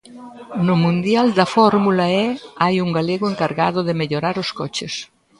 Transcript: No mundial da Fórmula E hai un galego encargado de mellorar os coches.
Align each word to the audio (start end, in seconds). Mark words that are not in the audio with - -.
No 0.67 0.75
mundial 0.83 1.27
da 1.39 1.45
Fórmula 1.55 2.05
E 2.23 2.25
hai 2.63 2.75
un 2.85 2.89
galego 2.97 3.25
encargado 3.31 3.79
de 3.87 3.97
mellorar 4.01 4.35
os 4.43 4.49
coches. 4.59 4.93